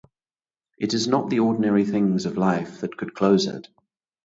It 0.79 0.95
is 0.95 1.07
not 1.07 1.29
the 1.29 1.37
ordinary 1.41 1.85
things 1.85 2.25
of 2.25 2.35
life 2.35 2.81
that 2.81 2.97
could 2.97 3.13
close 3.13 3.45
it. 3.45 3.67